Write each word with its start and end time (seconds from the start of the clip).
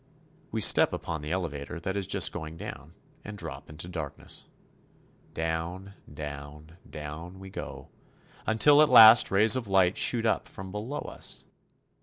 We 0.51 0.61
step 0.61 0.93
upon 0.93 1.21
the 1.21 1.31
elevator 1.31 1.79
that 1.81 1.95
is. 1.95 2.07
just 2.07 2.31
going 2.31 2.57
down, 2.57 2.93
and 3.23 3.37
drop 3.37 3.69
into 3.69 3.87
darkness. 3.87 4.47
Down, 5.35 5.93
down, 6.11 6.77
down 6.89 7.37
we 7.37 7.51
go, 7.51 7.89
until 8.47 8.81
at 8.81 8.89
last 8.89 9.29
rays 9.29 9.55
of 9.55 9.67
light 9.67 9.97
shoot 9.97 10.25
up 10.25 10.47
from 10.47 10.71
below 10.71 11.01
us. 11.01 11.45